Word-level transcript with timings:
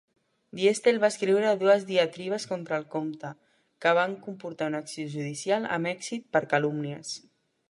Diestel 0.59 0.95
va 1.03 1.09
escriure 1.13 1.51
dues 1.63 1.85
diatribes 1.89 2.47
contra 2.53 2.79
el 2.83 2.87
comte, 2.95 3.33
que 3.85 3.95
van 4.03 4.19
comportar 4.27 4.73
una 4.73 4.85
acció 4.87 5.09
judicial 5.17 5.73
amb 5.79 5.95
èxit 5.97 6.31
per 6.39 6.47
calúmnies. 6.57 7.19